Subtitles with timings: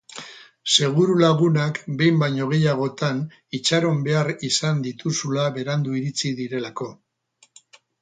[0.75, 3.21] Seguru lagunak behin baino gehiagotan
[3.59, 6.95] itxaron behar izan dituzula berandu iritsi direlako.